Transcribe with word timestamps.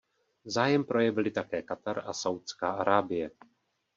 Zájem 0.45 0.83
projevili 0.83 1.31
také 1.31 1.61
Katar 1.61 2.03
a 2.05 2.13
Saúdská 2.13 2.71
Arábie. 2.71 3.31